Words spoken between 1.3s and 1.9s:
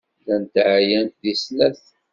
snat.